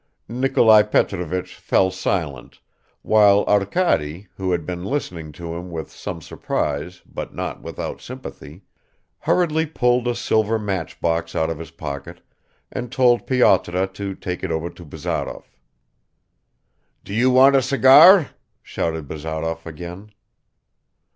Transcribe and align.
Nikolai 0.27 0.81
Petrovich 0.81 1.53
fell 1.57 1.91
silent, 1.91 2.59
while 3.03 3.45
Arkady, 3.45 4.29
who 4.35 4.51
had 4.51 4.65
been 4.65 4.83
listening 4.83 5.31
to 5.33 5.53
him 5.53 5.69
with 5.69 5.91
some 5.91 6.21
surprise 6.23 7.03
but 7.05 7.35
not 7.35 7.61
without 7.61 8.01
sympathy, 8.01 8.63
hurriedly 9.19 9.67
pulled 9.67 10.07
a 10.07 10.15
silver 10.15 10.57
matchbox 10.57 11.35
out 11.35 11.51
of 11.51 11.59
his 11.59 11.69
pocket 11.69 12.21
and 12.71 12.91
told 12.91 13.27
Pyotr 13.27 13.85
to 13.85 14.15
take 14.15 14.43
it 14.43 14.49
over 14.49 14.71
to 14.71 14.83
Bazarov. 14.83 15.43
"Do 17.03 17.13
you 17.13 17.29
want 17.29 17.55
a 17.55 17.61
cigar?" 17.61 18.31
shouted 18.63 19.07
Bazarov 19.07 19.67
again. 19.67 20.11